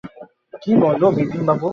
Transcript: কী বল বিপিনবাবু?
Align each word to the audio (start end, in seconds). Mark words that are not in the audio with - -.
কী 0.61 0.71
বল 0.81 1.01
বিপিনবাবু? 1.17 1.67